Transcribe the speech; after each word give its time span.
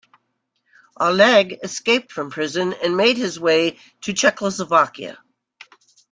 Alleg 0.99 1.59
escaped 1.61 2.11
from 2.11 2.31
prison 2.31 2.73
and 2.81 2.97
made 2.97 3.17
his 3.17 3.39
way 3.39 3.77
to 4.01 4.13
Czechoslovakia. 4.13 5.19